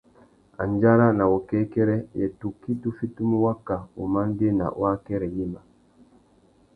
[0.63, 5.61] Andjara na wukêkêrê: yê tukí tu fitimú waka wumandēna wa akêrê yïmá?